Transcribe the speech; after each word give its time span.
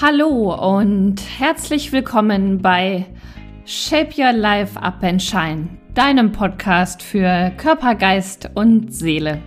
Hallo 0.00 0.54
und 0.54 1.16
herzlich 1.38 1.90
willkommen 1.90 2.62
bei 2.62 3.06
Shape 3.64 4.10
Your 4.16 4.32
Life 4.32 4.80
Up 4.80 5.02
and 5.02 5.22
Shine, 5.22 5.68
deinem 5.94 6.32
Podcast 6.32 7.02
für 7.02 7.50
Körper, 7.56 7.94
Geist 7.94 8.50
und 8.54 8.94
Seele. 8.94 9.42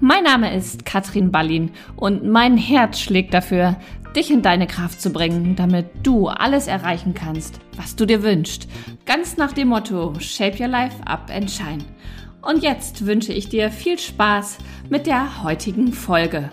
Mein 0.00 0.24
Name 0.24 0.54
ist 0.54 0.84
Katrin 0.84 1.30
Ballin 1.30 1.70
und 1.96 2.24
mein 2.24 2.56
Herz 2.56 2.98
schlägt 2.98 3.34
dafür, 3.34 3.76
dich 4.16 4.30
in 4.30 4.42
deine 4.42 4.66
Kraft 4.66 5.00
zu 5.00 5.12
bringen, 5.12 5.56
damit 5.56 5.86
du 6.02 6.28
alles 6.28 6.66
erreichen 6.66 7.14
kannst, 7.14 7.60
was 7.76 7.96
du 7.96 8.06
dir 8.06 8.22
wünschst. 8.22 8.68
Ganz 9.06 9.36
nach 9.36 9.52
dem 9.52 9.68
Motto 9.68 10.14
Shape 10.18 10.60
Your 10.60 10.68
Life 10.68 10.96
Up 11.06 11.30
and 11.30 11.50
Shine. 11.50 11.84
Und 12.42 12.62
jetzt 12.62 13.06
wünsche 13.06 13.32
ich 13.32 13.48
dir 13.48 13.70
viel 13.70 13.98
Spaß 13.98 14.58
mit 14.90 15.06
der 15.06 15.42
heutigen 15.42 15.92
Folge. 15.92 16.50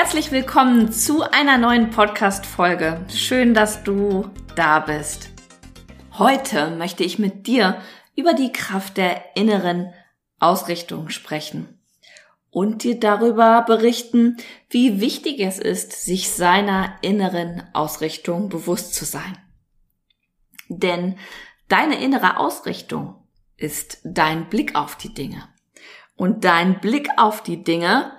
Herzlich 0.00 0.30
willkommen 0.30 0.92
zu 0.92 1.22
einer 1.22 1.58
neuen 1.58 1.90
Podcast-Folge. 1.90 3.04
Schön, 3.12 3.52
dass 3.52 3.82
du 3.82 4.30
da 4.54 4.78
bist. 4.78 5.30
Heute 6.12 6.70
möchte 6.70 7.02
ich 7.02 7.18
mit 7.18 7.48
dir 7.48 7.82
über 8.14 8.32
die 8.32 8.52
Kraft 8.52 8.96
der 8.96 9.34
inneren 9.34 9.92
Ausrichtung 10.38 11.08
sprechen 11.08 11.80
und 12.50 12.84
dir 12.84 13.00
darüber 13.00 13.62
berichten, 13.62 14.36
wie 14.70 15.00
wichtig 15.00 15.40
es 15.40 15.58
ist, 15.58 16.04
sich 16.04 16.30
seiner 16.30 16.94
inneren 17.02 17.64
Ausrichtung 17.72 18.50
bewusst 18.50 18.94
zu 18.94 19.04
sein. 19.04 19.36
Denn 20.68 21.18
deine 21.66 22.00
innere 22.00 22.36
Ausrichtung 22.36 23.16
ist 23.56 23.98
dein 24.04 24.48
Blick 24.48 24.76
auf 24.76 24.94
die 24.94 25.12
Dinge. 25.12 25.48
Und 26.14 26.44
dein 26.44 26.78
Blick 26.78 27.08
auf 27.16 27.42
die 27.42 27.64
Dinge 27.64 28.12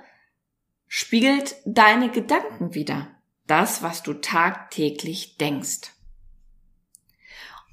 spiegelt 0.89 1.55
deine 1.65 2.09
Gedanken 2.09 2.73
wieder. 2.73 3.07
Das, 3.47 3.81
was 3.81 4.03
du 4.03 4.15
tagtäglich 4.15 5.37
denkst. 5.37 5.93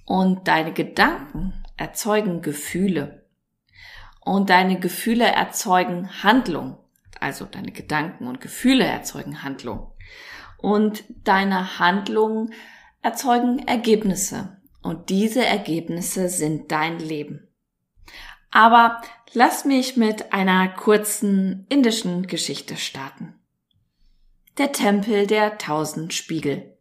Und 0.04 0.46
deine 0.46 0.72
Gedanken 0.72 1.64
erzeugen 1.76 2.42
Gefühle. 2.42 3.26
Und 4.20 4.50
deine 4.50 4.78
Gefühle 4.78 5.24
erzeugen 5.24 6.22
Handlung. 6.22 6.78
Also 7.18 7.46
deine 7.46 7.72
Gedanken 7.72 8.28
und 8.28 8.40
Gefühle 8.40 8.84
erzeugen 8.84 9.42
Handlung. 9.42 9.92
Und 10.58 11.04
deine 11.24 11.78
Handlungen 11.78 12.52
erzeugen 13.02 13.66
Ergebnisse. 13.66 14.60
Und 14.82 15.08
diese 15.08 15.44
Ergebnisse 15.44 16.28
sind 16.28 16.70
dein 16.70 16.98
Leben. 16.98 17.45
Aber 18.50 19.00
lass 19.32 19.64
mich 19.64 19.96
mit 19.96 20.32
einer 20.32 20.68
kurzen 20.68 21.66
indischen 21.68 22.26
Geschichte 22.26 22.76
starten. 22.76 23.34
Der 24.58 24.72
Tempel 24.72 25.26
der 25.26 25.58
tausend 25.58 26.14
Spiegel. 26.14 26.76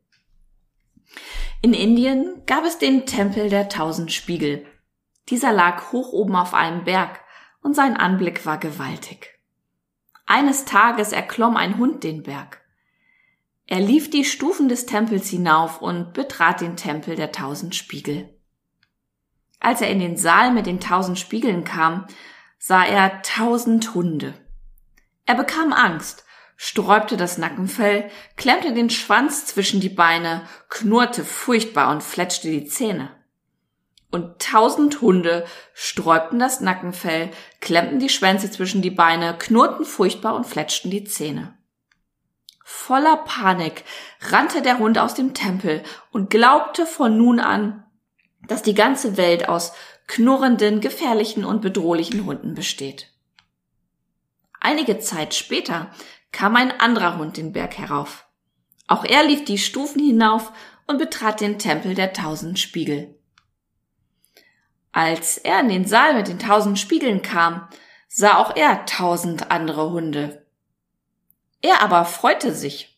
In 1.61 1.73
Indien 1.73 2.43
gab 2.45 2.63
es 2.63 2.77
den 2.77 3.05
Tempel 3.05 3.49
der 3.49 3.69
tausend 3.69 4.11
Spiegel. 4.11 4.65
Dieser 5.29 5.51
lag 5.51 5.91
hoch 5.91 6.13
oben 6.13 6.35
auf 6.35 6.53
einem 6.53 6.83
Berg 6.83 7.21
und 7.61 7.75
sein 7.75 7.97
Anblick 7.97 8.45
war 8.45 8.59
gewaltig. 8.59 9.39
Eines 10.27 10.65
Tages 10.65 11.11
erklomm 11.11 11.57
ein 11.57 11.77
Hund 11.77 12.03
den 12.03 12.23
Berg. 12.23 12.61
Er 13.67 13.79
lief 13.79 14.11
die 14.11 14.23
Stufen 14.23 14.69
des 14.69 14.85
Tempels 14.85 15.29
hinauf 15.29 15.81
und 15.81 16.13
betrat 16.13 16.61
den 16.61 16.77
Tempel 16.77 17.15
der 17.15 17.31
tausend 17.31 17.75
Spiegel. 17.75 18.34
Als 19.59 19.81
er 19.81 19.89
in 19.89 19.99
den 19.99 20.17
Saal 20.17 20.51
mit 20.51 20.65
den 20.65 20.79
tausend 20.79 21.19
Spiegeln 21.19 21.63
kam, 21.63 22.07
sah 22.57 22.83
er 22.83 23.21
tausend 23.21 23.93
Hunde. 23.93 24.33
Er 25.25 25.35
bekam 25.35 25.73
Angst, 25.73 26.25
sträubte 26.57 27.17
das 27.17 27.37
Nackenfell, 27.37 28.09
klemmte 28.37 28.73
den 28.73 28.89
Schwanz 28.89 29.45
zwischen 29.45 29.81
die 29.81 29.89
Beine, 29.89 30.43
knurrte 30.69 31.23
furchtbar 31.23 31.91
und 31.91 32.03
fletschte 32.03 32.49
die 32.49 32.65
Zähne. 32.65 33.09
Und 34.11 34.39
tausend 34.39 35.01
Hunde 35.01 35.45
sträubten 35.73 36.39
das 36.39 36.61
Nackenfell, 36.61 37.31
klemmten 37.59 37.99
die 37.99 38.09
Schwänze 38.09 38.49
zwischen 38.49 38.81
die 38.81 38.91
Beine, 38.91 39.35
knurrten 39.37 39.85
furchtbar 39.85 40.35
und 40.35 40.45
fletschten 40.45 40.89
die 40.89 41.03
Zähne. 41.03 41.57
Voller 42.63 43.17
Panik 43.17 43.83
rannte 44.21 44.61
der 44.61 44.79
Hund 44.79 44.97
aus 44.97 45.13
dem 45.13 45.33
Tempel 45.33 45.83
und 46.11 46.29
glaubte 46.29 46.85
von 46.85 47.17
nun 47.17 47.39
an, 47.39 47.84
dass 48.47 48.61
die 48.61 48.73
ganze 48.73 49.17
Welt 49.17 49.49
aus 49.49 49.73
knurrenden, 50.07 50.81
gefährlichen 50.81 51.45
und 51.45 51.61
bedrohlichen 51.61 52.25
Hunden 52.25 52.53
besteht. 52.53 53.11
Einige 54.59 54.99
Zeit 54.99 55.33
später 55.33 55.91
kam 56.31 56.55
ein 56.55 56.71
anderer 56.79 57.17
Hund 57.17 57.37
den 57.37 57.53
Berg 57.53 57.77
herauf. 57.77 58.27
Auch 58.87 59.03
er 59.03 59.23
lief 59.23 59.45
die 59.45 59.57
Stufen 59.57 60.03
hinauf 60.03 60.51
und 60.87 60.97
betrat 60.97 61.41
den 61.41 61.59
Tempel 61.59 61.95
der 61.95 62.13
tausend 62.13 62.59
Spiegel. 62.59 63.15
Als 64.91 65.37
er 65.37 65.59
in 65.59 65.69
den 65.69 65.85
Saal 65.85 66.13
mit 66.15 66.27
den 66.27 66.39
tausend 66.39 66.79
Spiegeln 66.79 67.21
kam, 67.21 67.67
sah 68.07 68.37
auch 68.37 68.55
er 68.55 68.85
tausend 68.85 69.51
andere 69.51 69.91
Hunde. 69.91 70.45
Er 71.61 71.81
aber 71.81 72.05
freute 72.05 72.53
sich 72.53 72.94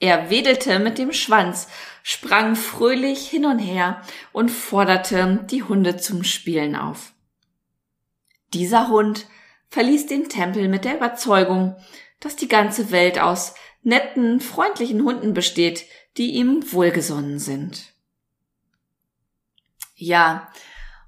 er 0.00 0.30
wedelte 0.30 0.78
mit 0.78 0.98
dem 0.98 1.12
Schwanz, 1.12 1.68
sprang 2.02 2.54
fröhlich 2.54 3.28
hin 3.28 3.44
und 3.44 3.58
her 3.58 4.02
und 4.32 4.50
forderte 4.50 5.44
die 5.50 5.62
Hunde 5.62 5.96
zum 5.96 6.22
Spielen 6.22 6.76
auf. 6.76 7.12
Dieser 8.54 8.88
Hund 8.88 9.26
verließ 9.70 10.06
den 10.06 10.28
Tempel 10.28 10.68
mit 10.68 10.84
der 10.84 10.96
Überzeugung, 10.96 11.76
dass 12.20 12.36
die 12.36 12.48
ganze 12.48 12.90
Welt 12.90 13.18
aus 13.18 13.54
netten, 13.82 14.40
freundlichen 14.40 15.02
Hunden 15.04 15.34
besteht, 15.34 15.84
die 16.16 16.34
ihm 16.34 16.72
wohlgesonnen 16.72 17.38
sind. 17.38 17.94
Ja, 19.94 20.52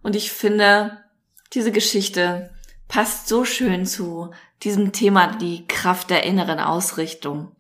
und 0.03 0.17
ich 0.17 0.33
finde, 0.33 1.05
diese 1.53 1.73
Geschichte 1.73 2.55
passt 2.89 3.29
so 3.29 3.45
schön 3.45 3.87
zu 3.87 4.33
diesem 4.63 4.93
Thema 4.93 5.29
die 5.37 5.67
Kraft 5.67 6.11
der 6.11 6.25
inneren 6.25 6.59
Ausrichtung. 6.59 7.55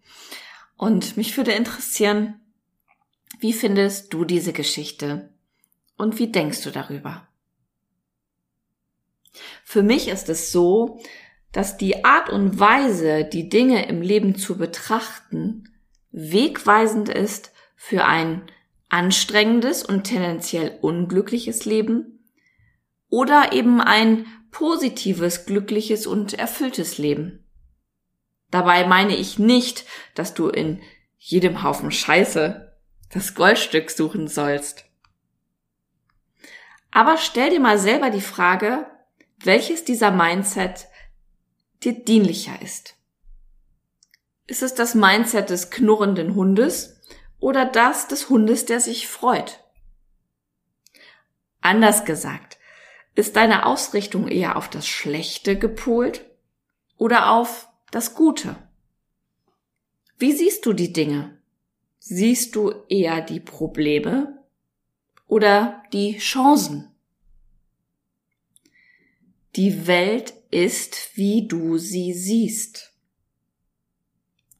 Und 0.81 1.19
mich 1.19 1.37
würde 1.37 1.53
interessieren, 1.53 2.41
wie 3.39 3.53
findest 3.53 4.15
du 4.15 4.25
diese 4.25 4.55
Geschichte 4.55 5.29
und 5.99 6.19
wie 6.19 6.33
denkst 6.33 6.63
du 6.63 6.71
darüber? 6.71 7.29
Für 9.63 9.83
mich 9.83 10.09
ist 10.09 10.31
es 10.31 10.53
so, 10.53 10.99
dass 11.53 11.77
die 11.77 12.07
Art 12.07 12.31
und 12.31 12.59
Weise, 12.59 13.27
die 13.27 13.51
Dinge 13.51 13.89
im 13.89 14.01
Leben 14.01 14.37
zu 14.37 14.57
betrachten, 14.57 15.69
wegweisend 16.13 17.11
ist 17.11 17.53
für 17.77 18.07
ein 18.07 18.51
anstrengendes 18.89 19.85
und 19.85 20.05
tendenziell 20.05 20.79
unglückliches 20.81 21.67
Leben 21.67 22.27
oder 23.11 23.53
eben 23.53 23.83
ein 23.83 24.25
positives, 24.51 25.45
glückliches 25.45 26.07
und 26.07 26.33
erfülltes 26.33 26.97
Leben. 26.97 27.45
Dabei 28.51 28.87
meine 28.87 29.17
ich 29.17 29.39
nicht, 29.39 29.85
dass 30.15 30.35
du 30.35 30.49
in 30.49 30.83
jedem 31.19 31.63
Haufen 31.63 31.91
Scheiße 31.91 32.77
das 33.13 33.35
Goldstück 33.35 33.91
suchen 33.91 34.29
sollst. 34.29 34.85
Aber 36.91 37.19
stell 37.19 37.51
dir 37.51 37.61
mal 37.61 37.79
selber 37.79 38.11
die 38.11 38.21
Frage, 38.21 38.87
welches 39.39 39.85
dieser 39.85 40.11
Mindset 40.11 40.89
dir 41.83 41.93
dienlicher 41.93 42.61
ist. 42.63 42.95
Ist 44.47 44.63
es 44.63 44.75
das 44.75 44.95
Mindset 44.95 45.51
des 45.51 45.71
knurrenden 45.71 46.35
Hundes 46.35 47.01
oder 47.39 47.65
das 47.65 48.09
des 48.09 48.29
Hundes, 48.29 48.67
der 48.67 48.81
sich 48.81 49.07
freut? 49.07 49.61
Anders 51.61 52.05
gesagt, 52.05 52.59
ist 53.15 53.37
deine 53.37 53.67
Ausrichtung 53.67 54.29
eher 54.29 54.57
auf 54.57 54.69
das 54.69 54.89
Schlechte 54.89 55.59
gepolt 55.59 56.25
oder 56.97 57.31
auf 57.31 57.70
das 57.91 58.15
Gute. 58.15 58.57
Wie 60.19 60.33
siehst 60.33 60.67
du 60.67 60.73
die 60.73 60.93
Dinge? 60.93 61.39
Siehst 61.99 62.55
du 62.55 62.73
eher 62.89 63.21
die 63.21 63.41
Probleme 63.41 64.43
oder 65.27 65.83
die 65.93 66.19
Chancen? 66.19 66.91
Die 69.57 69.87
Welt 69.87 70.35
ist, 70.51 71.17
wie 71.17 71.49
du 71.49 71.79
sie 71.79 72.13
siehst. 72.13 72.93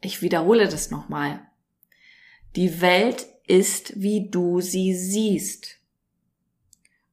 Ich 0.01 0.23
wiederhole 0.23 0.69
das 0.69 0.91
nochmal. 0.91 1.47
Die 2.57 2.81
Welt 2.81 3.27
ist, 3.47 4.01
wie 4.01 4.29
du 4.31 4.61
sie 4.61 4.95
siehst. 4.95 5.79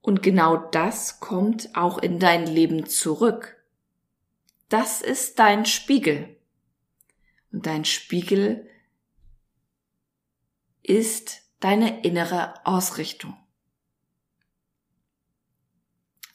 Und 0.01 0.23
genau 0.23 0.55
das 0.55 1.19
kommt 1.19 1.75
auch 1.75 1.97
in 1.97 2.19
dein 2.19 2.47
Leben 2.47 2.85
zurück. 2.85 3.56
Das 4.69 5.01
ist 5.01 5.39
dein 5.39 5.65
Spiegel. 5.65 6.37
Und 7.51 7.65
dein 7.65 7.85
Spiegel 7.85 8.69
ist 10.83 11.41
deine 11.59 12.01
innere 12.03 12.65
Ausrichtung. 12.65 13.35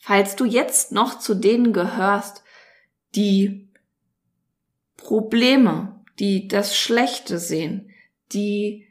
falls 0.03 0.35
du 0.35 0.45
jetzt 0.45 0.91
noch 0.91 1.21
zu 1.21 1.33
denen 1.35 1.73
gehörst, 1.73 2.43
die 3.15 3.69
Probleme, 4.97 6.05
die 6.19 6.49
das 6.49 6.77
Schlechte 6.77 7.39
sehen, 7.39 7.91
die 8.33 8.89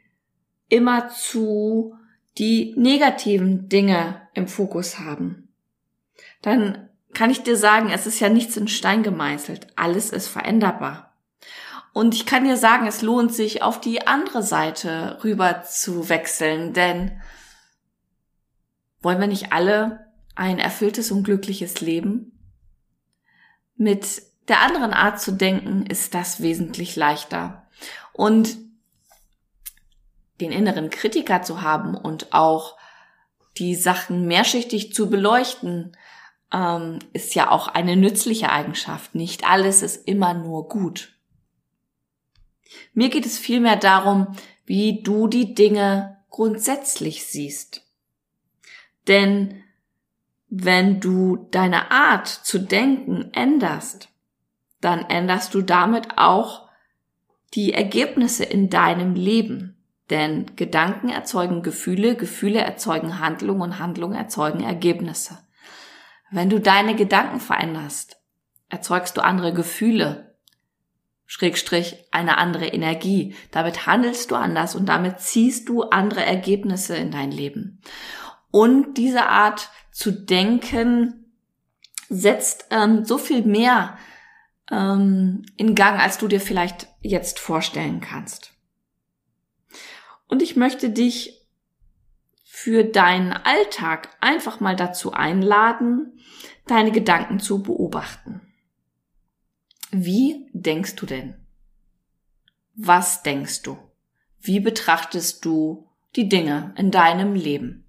immer 0.68 1.10
zu 1.10 1.94
die 2.38 2.74
negativen 2.78 3.68
Dinge 3.68 4.26
im 4.32 4.48
Fokus 4.48 4.98
haben, 5.00 5.52
dann 6.40 6.88
kann 7.14 7.30
ich 7.30 7.42
dir 7.42 7.56
sagen, 7.56 7.90
es 7.90 8.06
ist 8.06 8.20
ja 8.20 8.28
nichts 8.28 8.56
in 8.56 8.68
Stein 8.68 9.02
gemeißelt. 9.02 9.66
Alles 9.76 10.10
ist 10.10 10.28
veränderbar. 10.28 11.12
Und 11.92 12.14
ich 12.14 12.24
kann 12.24 12.44
dir 12.44 12.56
sagen, 12.56 12.86
es 12.86 13.02
lohnt 13.02 13.34
sich, 13.34 13.62
auf 13.62 13.80
die 13.80 14.06
andere 14.06 14.42
Seite 14.42 15.18
rüber 15.22 15.62
zu 15.62 16.08
wechseln, 16.08 16.72
denn 16.72 17.20
wollen 19.02 19.20
wir 19.20 19.26
nicht 19.26 19.52
alle 19.52 20.06
ein 20.34 20.58
erfülltes 20.58 21.10
und 21.10 21.24
glückliches 21.24 21.80
Leben? 21.80 22.38
Mit 23.76 24.22
der 24.48 24.60
anderen 24.60 24.92
Art 24.92 25.20
zu 25.20 25.32
denken 25.32 25.84
ist 25.84 26.14
das 26.14 26.40
wesentlich 26.40 26.96
leichter. 26.96 27.68
Und 28.12 28.56
den 30.40 30.52
inneren 30.52 30.88
Kritiker 30.88 31.42
zu 31.42 31.62
haben 31.62 31.94
und 31.94 32.32
auch 32.32 32.76
die 33.58 33.74
Sachen 33.74 34.26
mehrschichtig 34.26 34.94
zu 34.94 35.10
beleuchten, 35.10 35.96
ähm, 36.52 36.98
ist 37.12 37.34
ja 37.34 37.50
auch 37.50 37.68
eine 37.68 37.96
nützliche 37.96 38.50
Eigenschaft. 38.50 39.14
Nicht 39.14 39.48
alles 39.48 39.82
ist 39.82 40.06
immer 40.06 40.34
nur 40.34 40.68
gut. 40.68 41.16
Mir 42.94 43.08
geht 43.08 43.26
es 43.26 43.38
vielmehr 43.38 43.76
darum, 43.76 44.36
wie 44.64 45.02
du 45.02 45.28
die 45.28 45.54
Dinge 45.54 46.18
grundsätzlich 46.30 47.24
siehst. 47.24 47.82
Denn 49.08 49.62
wenn 50.48 51.00
du 51.00 51.48
deine 51.50 51.90
Art 51.90 52.28
zu 52.28 52.58
denken 52.58 53.30
änderst, 53.32 54.08
dann 54.80 55.00
änderst 55.08 55.54
du 55.54 55.62
damit 55.62 56.18
auch 56.18 56.68
die 57.54 57.72
Ergebnisse 57.72 58.44
in 58.44 58.68
deinem 58.68 59.14
Leben. 59.14 59.76
Denn 60.10 60.46
Gedanken 60.56 61.08
erzeugen 61.08 61.62
Gefühle, 61.62 62.16
Gefühle 62.16 62.60
erzeugen 62.60 63.18
Handlungen 63.18 63.62
und 63.62 63.78
Handlungen 63.78 64.14
erzeugen 64.14 64.62
Ergebnisse. 64.62 65.38
Wenn 66.32 66.48
du 66.48 66.58
deine 66.58 66.96
Gedanken 66.96 67.40
veränderst, 67.40 68.16
erzeugst 68.70 69.16
du 69.16 69.20
andere 69.20 69.52
Gefühle, 69.52 70.34
Schrägstrich 71.26 71.96
eine 72.10 72.36
andere 72.38 72.66
Energie. 72.66 73.34
Damit 73.52 73.86
handelst 73.86 74.30
du 74.30 74.34
anders 74.34 74.74
und 74.74 74.86
damit 74.86 75.20
ziehst 75.20 75.68
du 75.68 75.84
andere 75.84 76.24
Ergebnisse 76.24 76.96
in 76.96 77.10
dein 77.10 77.30
Leben. 77.30 77.80
Und 78.50 78.98
diese 78.98 79.26
Art 79.26 79.70
zu 79.92 80.10
denken 80.10 81.34
setzt 82.08 82.66
ähm, 82.70 83.04
so 83.04 83.16
viel 83.18 83.42
mehr 83.42 83.96
ähm, 84.70 85.44
in 85.56 85.74
Gang, 85.74 86.00
als 86.00 86.18
du 86.18 86.28
dir 86.28 86.40
vielleicht 86.40 86.88
jetzt 87.00 87.38
vorstellen 87.38 88.00
kannst. 88.00 88.52
Und 90.28 90.42
ich 90.42 90.56
möchte 90.56 90.90
dich 90.90 91.41
für 92.62 92.84
deinen 92.84 93.32
Alltag 93.32 94.10
einfach 94.20 94.60
mal 94.60 94.76
dazu 94.76 95.12
einladen, 95.12 96.20
deine 96.68 96.92
Gedanken 96.92 97.40
zu 97.40 97.60
beobachten. 97.60 98.40
Wie 99.90 100.48
denkst 100.52 100.94
du 100.94 101.06
denn? 101.06 101.34
Was 102.76 103.24
denkst 103.24 103.62
du? 103.62 103.78
Wie 104.38 104.60
betrachtest 104.60 105.44
du 105.44 105.88
die 106.14 106.28
Dinge 106.28 106.72
in 106.78 106.92
deinem 106.92 107.34
Leben? 107.34 107.84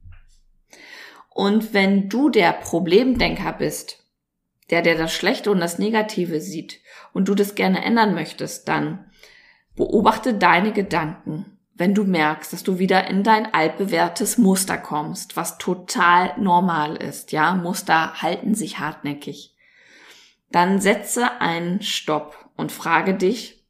Und 1.29 1.75
wenn 1.75 2.09
du 2.09 2.31
der 2.31 2.51
Problemdenker 2.51 3.53
bist, 3.53 4.03
der, 4.71 4.81
der 4.81 4.97
das 4.97 5.13
Schlechte 5.13 5.51
und 5.51 5.59
das 5.59 5.77
Negative 5.77 6.41
sieht 6.41 6.79
und 7.13 7.27
du 7.27 7.35
das 7.35 7.53
gerne 7.53 7.85
ändern 7.85 8.15
möchtest, 8.15 8.67
dann 8.67 9.11
beobachte 9.75 10.33
deine 10.33 10.73
Gedanken 10.73 11.52
wenn 11.75 11.95
du 11.95 12.03
merkst, 12.03 12.53
dass 12.53 12.63
du 12.63 12.77
wieder 12.77 13.07
in 13.07 13.23
dein 13.23 13.53
altbewährtes 13.53 14.37
Muster 14.37 14.77
kommst, 14.77 15.35
was 15.35 15.57
total 15.57 16.37
normal 16.37 16.95
ist, 16.97 17.31
ja, 17.31 17.55
Muster 17.55 18.21
halten 18.21 18.53
sich 18.53 18.79
hartnäckig, 18.79 19.55
dann 20.51 20.79
setze 20.79 21.41
einen 21.41 21.81
Stopp 21.81 22.49
und 22.55 22.71
frage 22.71 23.15
dich, 23.15 23.63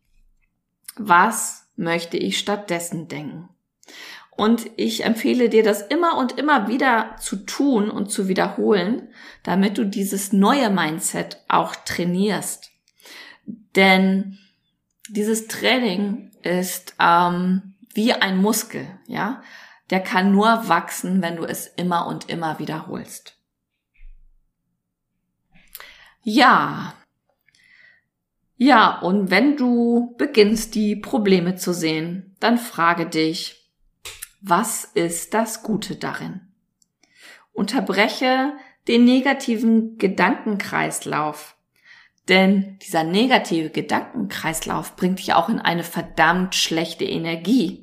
was 0.98 1.70
möchte 1.76 2.18
ich 2.18 2.38
stattdessen 2.38 3.08
denken? 3.08 3.50
Und 4.36 4.70
ich 4.78 5.06
empfehle 5.06 5.48
dir, 5.48 5.64
das 5.64 5.82
immer 5.82 6.18
und 6.18 6.38
immer 6.38 6.68
wieder 6.68 7.16
zu 7.20 7.38
tun 7.38 7.90
und 7.90 8.10
zu 8.12 8.28
wiederholen, 8.28 9.10
damit 9.44 9.78
du 9.78 9.86
dieses 9.86 10.34
neue 10.34 10.70
Mindset 10.70 11.44
auch 11.48 11.76
trainierst. 11.76 12.72
Denn 13.76 14.40
dieses 15.08 15.48
Training 15.48 16.32
ist 16.42 16.96
ähm, 17.00 17.73
wie 17.94 18.14
ein 18.14 18.42
Muskel, 18.42 18.88
ja. 19.08 19.42
Der 19.90 20.00
kann 20.00 20.32
nur 20.32 20.68
wachsen, 20.70 21.22
wenn 21.22 21.36
du 21.36 21.44
es 21.44 21.68
immer 21.68 22.08
und 22.08 22.30
immer 22.30 22.58
wiederholst. 22.58 23.38
Ja. 26.24 26.96
Ja, 28.56 29.00
und 29.00 29.30
wenn 29.30 29.58
du 29.58 30.16
beginnst, 30.18 30.74
die 30.74 30.96
Probleme 30.96 31.56
zu 31.56 31.74
sehen, 31.74 32.36
dann 32.40 32.58
frage 32.58 33.06
dich, 33.06 33.70
was 34.42 34.86
ist 34.86 35.34
das 35.34 35.64
Gute 35.64 35.96
darin? 35.96 36.42
Unterbreche 37.52 38.54
den 38.88 39.06
negativen 39.06 39.98
Gedankenkreislauf. 39.98 41.56
Denn 42.30 42.80
dieser 42.80 43.04
negative 43.04 43.70
Gedankenkreislauf 43.70 44.96
bringt 44.96 45.20
dich 45.20 45.34
auch 45.34 45.50
in 45.50 45.60
eine 45.60 45.84
verdammt 45.84 46.56
schlechte 46.56 47.04
Energie 47.04 47.83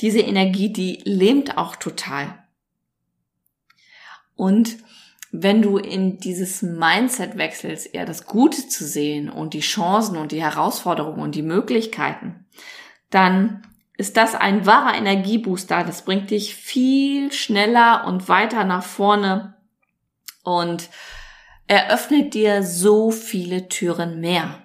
diese 0.00 0.20
Energie, 0.20 0.72
die 0.72 1.00
lähmt 1.04 1.56
auch 1.56 1.76
total. 1.76 2.38
Und 4.36 4.76
wenn 5.30 5.62
du 5.62 5.78
in 5.78 6.18
dieses 6.18 6.62
Mindset 6.62 7.36
wechselst, 7.36 7.92
eher 7.92 8.06
das 8.06 8.26
Gute 8.26 8.68
zu 8.68 8.84
sehen 8.84 9.28
und 9.28 9.54
die 9.54 9.60
Chancen 9.60 10.16
und 10.16 10.32
die 10.32 10.42
Herausforderungen 10.42 11.20
und 11.20 11.34
die 11.34 11.42
Möglichkeiten, 11.42 12.46
dann 13.10 13.62
ist 13.96 14.16
das 14.16 14.34
ein 14.34 14.66
wahrer 14.66 14.96
Energiebooster. 14.96 15.84
Das 15.84 16.04
bringt 16.04 16.30
dich 16.30 16.54
viel 16.54 17.32
schneller 17.32 18.06
und 18.06 18.28
weiter 18.28 18.64
nach 18.64 18.84
vorne 18.84 19.54
und 20.42 20.88
eröffnet 21.66 22.34
dir 22.34 22.62
so 22.62 23.10
viele 23.10 23.68
Türen 23.68 24.20
mehr. 24.20 24.63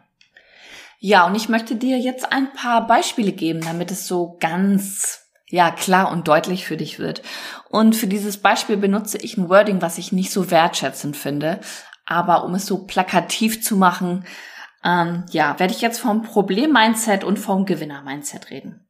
Ja, 0.99 1.25
und 1.25 1.35
ich 1.35 1.47
möchte 1.47 1.75
dir 1.75 1.97
jetzt 1.97 2.31
ein 2.31 2.51
paar 2.53 2.85
Beispiele 2.85 3.31
geben, 3.31 3.61
damit 3.61 3.89
es 3.89 4.05
so 4.05 4.37
ganz 4.39 5.29
ja, 5.47 5.71
klar 5.71 6.11
und 6.11 6.27
deutlich 6.27 6.65
für 6.65 6.77
dich 6.77 6.99
wird. 6.99 7.23
Und 7.69 7.95
für 7.95 8.07
dieses 8.07 8.37
Beispiel 8.37 8.77
benutze 8.77 9.17
ich 9.17 9.37
ein 9.37 9.49
Wording, 9.49 9.81
was 9.81 9.97
ich 9.97 10.11
nicht 10.11 10.31
so 10.31 10.51
wertschätzend 10.51 11.17
finde. 11.17 11.59
Aber 12.05 12.43
um 12.43 12.53
es 12.53 12.65
so 12.65 12.85
plakativ 12.85 13.63
zu 13.63 13.77
machen, 13.77 14.25
ähm, 14.83 15.25
ja, 15.31 15.57
werde 15.59 15.73
ich 15.73 15.81
jetzt 15.81 15.99
vom 15.99 16.21
Problem-Mindset 16.21 17.23
und 17.23 17.39
vom 17.39 17.65
Gewinner-Mindset 17.65 18.51
reden. 18.51 18.87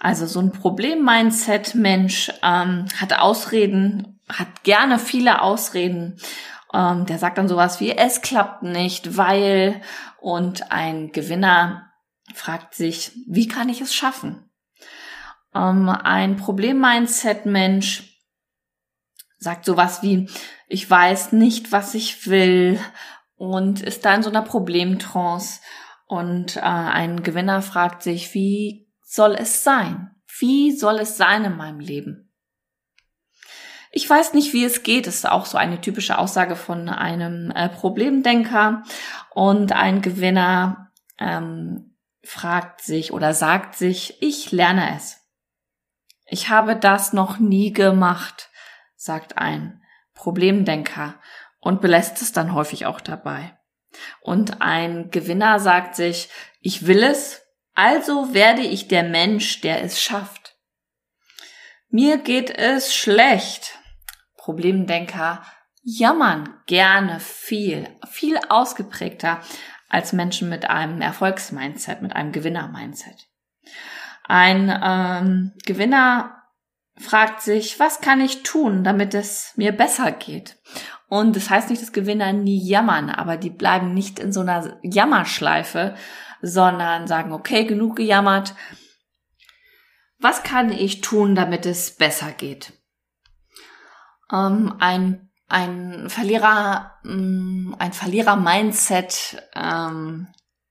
Also 0.00 0.26
so 0.26 0.40
ein 0.40 0.52
Problem-Mindset-Mensch 0.52 2.32
ähm, 2.42 2.86
hat 3.00 3.18
Ausreden, 3.18 4.20
hat 4.28 4.62
gerne 4.62 4.98
viele 4.98 5.40
Ausreden. 5.40 6.18
Ähm, 6.74 7.06
der 7.06 7.18
sagt 7.18 7.38
dann 7.38 7.48
sowas 7.48 7.80
wie, 7.80 7.92
es 7.92 8.20
klappt 8.20 8.62
nicht, 8.62 9.16
weil. 9.16 9.80
Und 10.20 10.72
ein 10.72 11.12
Gewinner 11.12 11.92
fragt 12.34 12.74
sich, 12.74 13.12
wie 13.28 13.46
kann 13.46 13.68
ich 13.68 13.80
es 13.80 13.94
schaffen? 13.94 14.50
Ähm, 15.54 15.88
ein 15.88 16.36
Problem-Mindset-Mensch 16.36 18.18
sagt 19.38 19.66
sowas 19.66 20.02
wie, 20.02 20.28
ich 20.66 20.90
weiß 20.90 21.32
nicht, 21.32 21.70
was 21.70 21.94
ich 21.94 22.26
will 22.26 22.80
und 23.36 23.82
ist 23.82 24.04
da 24.04 24.14
in 24.14 24.22
so 24.22 24.30
einer 24.30 24.42
Problemtrance. 24.42 25.60
Und 26.06 26.56
äh, 26.56 26.60
ein 26.60 27.22
Gewinner 27.22 27.62
fragt 27.62 28.02
sich, 28.02 28.34
wie 28.34 28.90
soll 29.02 29.34
es 29.34 29.62
sein? 29.62 30.10
Wie 30.38 30.72
soll 30.72 30.98
es 30.98 31.16
sein 31.16 31.44
in 31.44 31.56
meinem 31.56 31.80
Leben? 31.80 32.33
Ich 33.96 34.10
weiß 34.10 34.34
nicht, 34.34 34.52
wie 34.52 34.64
es 34.64 34.82
geht. 34.82 35.06
Das 35.06 35.14
ist 35.14 35.30
auch 35.30 35.46
so 35.46 35.56
eine 35.56 35.80
typische 35.80 36.18
Aussage 36.18 36.56
von 36.56 36.88
einem 36.88 37.52
äh, 37.52 37.68
Problemdenker. 37.68 38.82
Und 39.30 39.70
ein 39.70 40.02
Gewinner 40.02 40.90
ähm, 41.16 41.96
fragt 42.24 42.80
sich 42.82 43.12
oder 43.12 43.34
sagt 43.34 43.76
sich, 43.76 44.20
ich 44.20 44.50
lerne 44.50 44.96
es. 44.96 45.20
Ich 46.26 46.48
habe 46.48 46.74
das 46.74 47.12
noch 47.12 47.38
nie 47.38 47.72
gemacht, 47.72 48.50
sagt 48.96 49.38
ein 49.38 49.80
Problemdenker 50.12 51.14
und 51.60 51.80
belässt 51.80 52.20
es 52.20 52.32
dann 52.32 52.52
häufig 52.52 52.86
auch 52.86 53.00
dabei. 53.00 53.56
Und 54.20 54.60
ein 54.60 55.12
Gewinner 55.12 55.60
sagt 55.60 55.94
sich, 55.94 56.30
ich 56.60 56.88
will 56.88 57.04
es, 57.04 57.42
also 57.74 58.34
werde 58.34 58.62
ich 58.62 58.88
der 58.88 59.04
Mensch, 59.04 59.60
der 59.60 59.84
es 59.84 60.02
schafft. 60.02 60.56
Mir 61.90 62.18
geht 62.18 62.50
es 62.50 62.92
schlecht. 62.92 63.78
Problemdenker 64.44 65.42
jammern 65.82 66.52
gerne 66.66 67.18
viel, 67.18 67.88
viel 68.06 68.38
ausgeprägter 68.50 69.40
als 69.88 70.12
Menschen 70.12 70.50
mit 70.50 70.68
einem 70.68 71.00
Erfolgsmindset, 71.00 72.02
mit 72.02 72.14
einem 72.14 72.30
Gewinner-Mindset. 72.30 73.26
Ein 74.24 74.68
ähm, 74.84 75.52
Gewinner 75.64 76.42
fragt 76.98 77.40
sich, 77.40 77.80
was 77.80 78.02
kann 78.02 78.20
ich 78.20 78.42
tun, 78.42 78.84
damit 78.84 79.14
es 79.14 79.54
mir 79.56 79.72
besser 79.72 80.12
geht? 80.12 80.58
Und 81.08 81.36
das 81.36 81.48
heißt 81.48 81.70
nicht, 81.70 81.80
dass 81.80 81.94
Gewinner 81.94 82.34
nie 82.34 82.62
jammern, 82.68 83.08
aber 83.08 83.38
die 83.38 83.48
bleiben 83.48 83.94
nicht 83.94 84.18
in 84.18 84.30
so 84.30 84.40
einer 84.40 84.78
Jammerschleife, 84.82 85.94
sondern 86.42 87.06
sagen, 87.06 87.32
okay, 87.32 87.64
genug 87.64 87.96
gejammert. 87.96 88.54
Was 90.18 90.42
kann 90.42 90.70
ich 90.70 91.00
tun, 91.00 91.34
damit 91.34 91.64
es 91.64 91.96
besser 91.96 92.30
geht? 92.32 92.74
Ähm, 94.32 94.74
ein 94.78 95.24
ein 95.48 96.08
Verlierer, 96.08 96.98
mm, 97.04 97.74
ein 97.78 97.92
Verlierer-Mindset 97.92 99.42
ähm, 99.54 100.28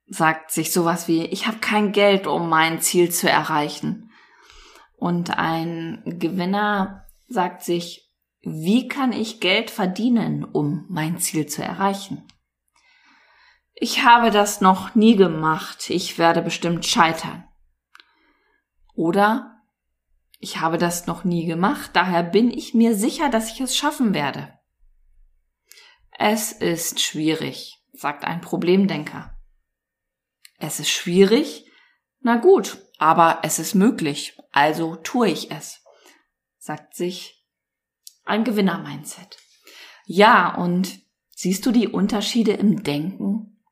sagt 0.07 0.51
sich 0.51 0.73
sowas 0.73 1.07
wie, 1.07 1.25
ich 1.25 1.47
habe 1.47 1.59
kein 1.59 1.91
Geld, 1.91 2.27
um 2.27 2.49
mein 2.49 2.81
Ziel 2.81 3.09
zu 3.09 3.29
erreichen. 3.29 4.11
Und 4.97 5.37
ein 5.37 6.03
Gewinner 6.05 7.05
sagt 7.27 7.63
sich, 7.63 8.11
wie 8.41 8.87
kann 8.87 9.13
ich 9.13 9.39
Geld 9.39 9.71
verdienen, 9.71 10.43
um 10.43 10.85
mein 10.89 11.17
Ziel 11.17 11.45
zu 11.45 11.63
erreichen? 11.63 12.27
Ich 13.73 14.03
habe 14.03 14.31
das 14.31 14.61
noch 14.61 14.95
nie 14.95 15.15
gemacht, 15.15 15.89
ich 15.89 16.17
werde 16.17 16.41
bestimmt 16.41 16.85
scheitern. 16.85 17.45
Oder 18.95 19.52
ich 20.43 20.59
habe 20.59 20.77
das 20.77 21.07
noch 21.07 21.23
nie 21.23 21.45
gemacht, 21.45 21.91
daher 21.93 22.21
bin 22.21 22.51
ich 22.51 22.73
mir 22.73 22.95
sicher, 22.95 23.29
dass 23.29 23.49
ich 23.49 23.61
es 23.61 23.77
schaffen 23.77 24.13
werde. 24.13 24.59
Es 26.11 26.51
ist 26.51 26.99
schwierig, 26.99 27.81
sagt 27.93 28.25
ein 28.25 28.41
Problemdenker. 28.41 29.39
Es 30.59 30.81
ist 30.81 30.89
schwierig? 30.89 31.65
Na 32.19 32.35
gut, 32.35 32.77
aber 32.97 33.39
es 33.43 33.57
ist 33.57 33.73
möglich, 33.73 34.37
also 34.51 34.97
tue 34.97 35.29
ich 35.29 35.49
es, 35.49 35.81
sagt 36.57 36.93
sich 36.93 37.47
ein 38.25 38.43
Gewinner-Mindset. 38.43 39.37
Ja, 40.05 40.55
und 40.55 40.99
siehst 41.29 41.65
du 41.65 41.71
die 41.71 41.87
Unterschiede 41.87 42.51
im 42.51 42.83
Denken? 42.83 43.63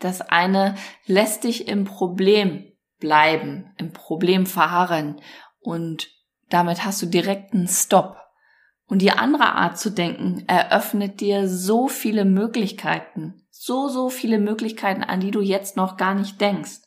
Das 0.00 0.20
eine 0.20 0.76
lässt 1.06 1.44
dich 1.44 1.68
im 1.68 1.84
Problem 1.84 2.75
bleiben, 2.98 3.72
im 3.78 3.92
Problem 3.92 4.46
verharren 4.46 5.20
und 5.60 6.08
damit 6.48 6.84
hast 6.84 7.02
du 7.02 7.06
direkten 7.06 7.66
Stopp. 7.68 8.16
Und 8.88 9.02
die 9.02 9.10
andere 9.10 9.54
Art 9.54 9.78
zu 9.78 9.90
denken 9.90 10.44
eröffnet 10.46 11.20
dir 11.20 11.48
so 11.48 11.88
viele 11.88 12.24
Möglichkeiten, 12.24 13.46
so, 13.50 13.88
so 13.88 14.08
viele 14.10 14.38
Möglichkeiten, 14.38 15.02
an 15.02 15.20
die 15.20 15.32
du 15.32 15.40
jetzt 15.40 15.76
noch 15.76 15.96
gar 15.96 16.14
nicht 16.14 16.40
denkst. 16.40 16.82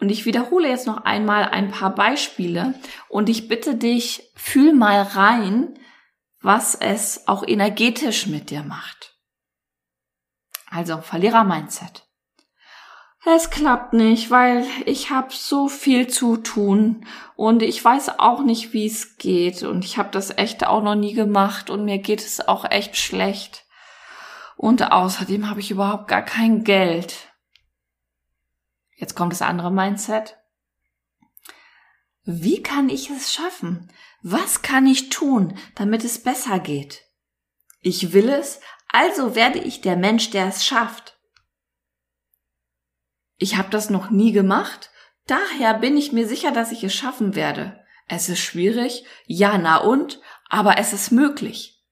Und 0.00 0.08
ich 0.08 0.26
wiederhole 0.26 0.68
jetzt 0.68 0.88
noch 0.88 1.04
einmal 1.04 1.44
ein 1.44 1.70
paar 1.70 1.94
Beispiele 1.94 2.74
und 3.08 3.28
ich 3.28 3.46
bitte 3.46 3.76
dich, 3.76 4.28
fühl 4.34 4.74
mal 4.74 5.02
rein, 5.02 5.78
was 6.40 6.74
es 6.74 7.28
auch 7.28 7.46
energetisch 7.46 8.26
mit 8.26 8.50
dir 8.50 8.64
macht. 8.64 9.16
Also 10.68 11.00
Verlierer-Mindset. 11.00 12.06
Es 13.26 13.48
klappt 13.48 13.94
nicht, 13.94 14.30
weil 14.30 14.66
ich 14.84 15.08
habe 15.08 15.32
so 15.32 15.68
viel 15.68 16.08
zu 16.08 16.36
tun 16.36 17.06
und 17.36 17.62
ich 17.62 17.82
weiß 17.82 18.18
auch 18.18 18.42
nicht, 18.42 18.74
wie 18.74 18.86
es 18.86 19.16
geht 19.16 19.62
und 19.62 19.84
ich 19.86 19.96
habe 19.96 20.10
das 20.10 20.36
echt 20.36 20.66
auch 20.66 20.82
noch 20.82 20.94
nie 20.94 21.14
gemacht 21.14 21.70
und 21.70 21.86
mir 21.86 21.98
geht 21.98 22.20
es 22.20 22.46
auch 22.46 22.70
echt 22.70 22.96
schlecht. 22.98 23.64
Und 24.56 24.92
außerdem 24.92 25.48
habe 25.48 25.60
ich 25.60 25.70
überhaupt 25.70 26.06
gar 26.08 26.22
kein 26.22 26.64
Geld. 26.64 27.32
Jetzt 28.96 29.14
kommt 29.14 29.32
das 29.32 29.42
andere 29.42 29.72
Mindset. 29.72 30.36
Wie 32.24 32.62
kann 32.62 32.90
ich 32.90 33.08
es 33.08 33.32
schaffen? 33.32 33.90
Was 34.22 34.60
kann 34.60 34.86
ich 34.86 35.08
tun, 35.08 35.58
damit 35.74 36.04
es 36.04 36.22
besser 36.22 36.58
geht? 36.58 37.02
Ich 37.80 38.12
will 38.12 38.28
es, 38.28 38.60
also 38.88 39.34
werde 39.34 39.58
ich 39.58 39.80
der 39.80 39.96
Mensch, 39.96 40.30
der 40.30 40.46
es 40.46 40.64
schafft. 40.64 41.13
Ich 43.44 43.58
habe 43.58 43.68
das 43.68 43.90
noch 43.90 44.08
nie 44.08 44.32
gemacht, 44.32 44.88
daher 45.26 45.74
bin 45.74 45.98
ich 45.98 46.12
mir 46.12 46.26
sicher, 46.26 46.50
dass 46.50 46.72
ich 46.72 46.82
es 46.82 46.94
schaffen 46.94 47.34
werde. 47.34 47.78
Es 48.08 48.30
ist 48.30 48.38
schwierig, 48.38 49.04
ja, 49.26 49.58
na 49.58 49.76
und, 49.76 50.18
aber 50.48 50.78
es 50.78 50.94
ist 50.94 51.10
möglich. 51.10 51.84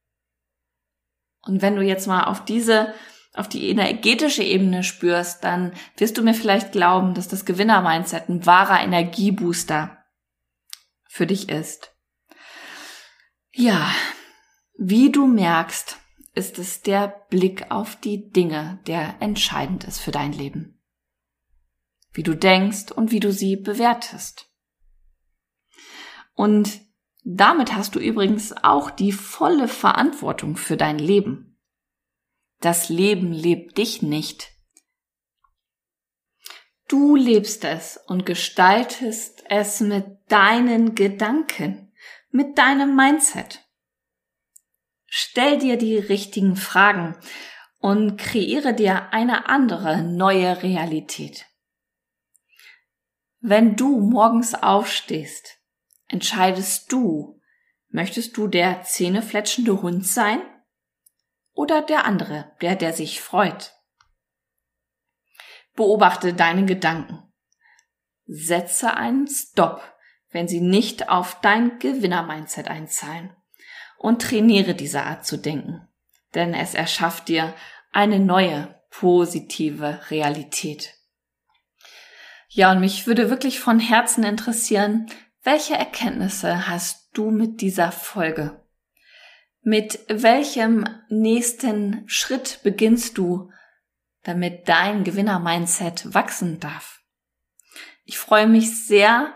Und 1.42 1.60
wenn 1.60 1.76
du 1.76 1.82
jetzt 1.82 2.06
mal 2.06 2.24
auf 2.24 2.42
diese, 2.42 2.94
auf 3.34 3.50
die 3.50 3.68
energetische 3.68 4.42
Ebene 4.42 4.82
spürst, 4.82 5.44
dann 5.44 5.74
wirst 5.98 6.16
du 6.16 6.22
mir 6.22 6.32
vielleicht 6.32 6.72
glauben, 6.72 7.12
dass 7.12 7.28
das 7.28 7.44
Gewinner-Mindset 7.44 8.30
ein 8.30 8.46
wahrer 8.46 8.80
Energiebooster 8.80 9.98
für 11.06 11.26
dich 11.26 11.50
ist. 11.50 11.94
Ja, 13.52 13.94
wie 14.78 15.12
du 15.12 15.26
merkst, 15.26 15.98
ist 16.34 16.58
es 16.58 16.80
der 16.80 17.08
Blick 17.28 17.70
auf 17.70 17.96
die 17.96 18.30
Dinge, 18.30 18.80
der 18.86 19.16
entscheidend 19.20 19.84
ist 19.84 20.00
für 20.00 20.12
dein 20.12 20.32
Leben 20.32 20.78
wie 22.12 22.22
du 22.22 22.34
denkst 22.34 22.92
und 22.92 23.10
wie 23.10 23.20
du 23.20 23.32
sie 23.32 23.56
bewertest. 23.56 24.48
Und 26.34 26.80
damit 27.24 27.74
hast 27.74 27.94
du 27.94 28.00
übrigens 28.00 28.52
auch 28.52 28.90
die 28.90 29.12
volle 29.12 29.68
Verantwortung 29.68 30.56
für 30.56 30.76
dein 30.76 30.98
Leben. 30.98 31.58
Das 32.60 32.88
Leben 32.88 33.32
lebt 33.32 33.78
dich 33.78 34.02
nicht. 34.02 34.50
Du 36.88 37.16
lebst 37.16 37.64
es 37.64 37.98
und 38.06 38.26
gestaltest 38.26 39.44
es 39.48 39.80
mit 39.80 40.04
deinen 40.28 40.94
Gedanken, 40.94 41.92
mit 42.30 42.58
deinem 42.58 42.94
Mindset. 42.94 43.60
Stell 45.06 45.58
dir 45.58 45.76
die 45.76 45.96
richtigen 45.96 46.56
Fragen 46.56 47.16
und 47.78 48.16
kreiere 48.16 48.74
dir 48.74 49.12
eine 49.12 49.48
andere 49.48 50.02
neue 50.02 50.62
Realität. 50.62 51.46
Wenn 53.44 53.74
du 53.74 53.98
morgens 53.98 54.54
aufstehst, 54.54 55.58
entscheidest 56.06 56.92
du, 56.92 57.40
möchtest 57.88 58.36
du 58.36 58.46
der 58.46 58.82
zähnefletschende 58.84 59.82
Hund 59.82 60.06
sein 60.06 60.40
oder 61.52 61.82
der 61.82 62.04
andere, 62.04 62.52
der, 62.60 62.76
der 62.76 62.92
sich 62.92 63.20
freut? 63.20 63.72
Beobachte 65.74 66.34
deine 66.34 66.66
Gedanken. 66.66 67.32
Setze 68.26 68.94
einen 68.94 69.26
Stopp, 69.26 69.82
wenn 70.30 70.46
sie 70.46 70.60
nicht 70.60 71.08
auf 71.08 71.40
dein 71.40 71.80
Gewinner-Mindset 71.80 72.68
einzahlen 72.68 73.36
und 73.98 74.22
trainiere 74.22 74.76
diese 74.76 75.02
Art 75.02 75.26
zu 75.26 75.36
denken, 75.36 75.88
denn 76.36 76.54
es 76.54 76.74
erschafft 76.74 77.26
dir 77.26 77.54
eine 77.90 78.20
neue, 78.20 78.80
positive 78.90 80.00
Realität. 80.10 81.01
Ja, 82.54 82.70
und 82.70 82.80
mich 82.80 83.06
würde 83.06 83.30
wirklich 83.30 83.60
von 83.60 83.80
Herzen 83.80 84.24
interessieren, 84.24 85.06
welche 85.42 85.74
Erkenntnisse 85.74 86.68
hast 86.68 87.08
du 87.14 87.30
mit 87.30 87.62
dieser 87.62 87.92
Folge? 87.92 88.62
Mit 89.62 90.00
welchem 90.08 90.84
nächsten 91.08 92.06
Schritt 92.06 92.60
beginnst 92.62 93.16
du, 93.16 93.50
damit 94.22 94.68
dein 94.68 95.02
Gewinner-Mindset 95.02 96.12
wachsen 96.12 96.60
darf? 96.60 97.00
Ich 98.04 98.18
freue 98.18 98.46
mich 98.46 98.86
sehr, 98.86 99.34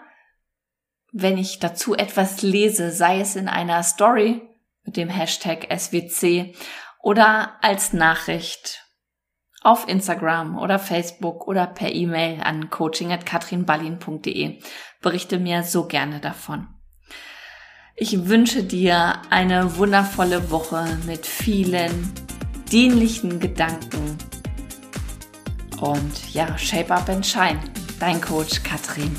wenn 1.11 1.38
ich 1.38 1.58
dazu 1.58 1.94
etwas 1.94 2.42
lese, 2.42 2.92
sei 2.92 3.20
es 3.20 3.35
in 3.35 3.49
einer 3.49 3.82
Story 3.82 4.42
mit 4.85 4.99
dem 4.99 5.08
Hashtag 5.08 5.66
SWC 5.75 6.54
oder 7.00 7.56
als 7.64 7.94
Nachricht 7.94 8.86
auf 9.66 9.88
Instagram 9.88 10.56
oder 10.58 10.78
Facebook 10.78 11.49
oder 11.49 11.66
per 11.66 11.92
E-Mail 11.92 12.40
an 12.40 12.70
coaching.katrinballin.de. 12.70 14.61
Berichte 15.02 15.38
mir 15.38 15.64
so 15.64 15.87
gerne 15.87 16.20
davon. 16.20 16.68
Ich 17.96 18.28
wünsche 18.28 18.62
dir 18.62 19.14
eine 19.30 19.76
wundervolle 19.76 20.50
Woche 20.50 20.87
mit 21.06 21.26
vielen 21.26 22.12
dienlichen 22.70 23.40
Gedanken. 23.40 24.16
Und 25.80 26.32
ja, 26.32 26.56
Shape 26.56 26.94
Up 26.94 27.08
and 27.08 27.26
Shine, 27.26 27.58
dein 27.99 28.20
Coach 28.20 28.62
Katrin. 28.62 29.16